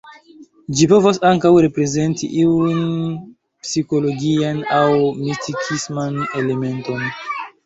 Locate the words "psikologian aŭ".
3.67-4.89